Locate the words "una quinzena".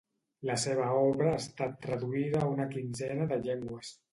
2.55-3.31